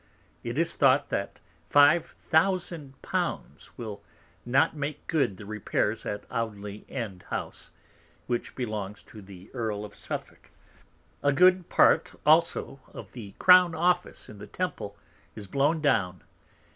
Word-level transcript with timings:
It 0.43 0.57
is 0.57 0.73
thought 0.73 1.09
that 1.09 1.39
five 1.69 2.07
thousand 2.07 2.99
Pounds 3.03 3.69
will 3.77 4.01
not 4.47 4.75
make 4.75 5.05
good 5.05 5.37
the 5.37 5.45
Repairs 5.45 6.07
at 6.07 6.23
Audley 6.31 6.87
End 6.89 7.21
House, 7.29 7.69
which 8.25 8.55
belongs 8.55 9.03
to 9.03 9.21
the 9.21 9.51
Earl 9.53 9.85
of 9.85 9.95
Suffolk. 9.95 10.49
A 11.21 11.31
good 11.31 11.69
Part 11.69 12.13
also 12.25 12.79
of 12.91 13.11
the 13.11 13.35
Crown 13.37 13.75
Office 13.75 14.27
in 14.27 14.39
the 14.39 14.47
Temple 14.47 14.97
is 15.35 15.45
blown 15.45 15.81
down. 15.81 16.23